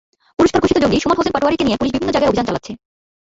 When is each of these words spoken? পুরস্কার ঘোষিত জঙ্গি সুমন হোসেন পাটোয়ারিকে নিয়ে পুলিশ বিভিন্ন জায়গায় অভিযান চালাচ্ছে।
পুরস্কার 0.37 0.63
ঘোষিত 0.63 0.77
জঙ্গি 0.83 0.99
সুমন 1.03 1.17
হোসেন 1.17 1.33
পাটোয়ারিকে 1.35 1.65
নিয়ে 1.67 1.79
পুলিশ 1.79 1.91
বিভিন্ন 1.93 2.11
জায়গায় 2.13 2.29
অভিযান 2.29 2.47
চালাচ্ছে। 2.49 2.71